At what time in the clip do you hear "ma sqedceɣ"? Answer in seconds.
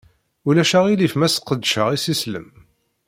1.17-1.87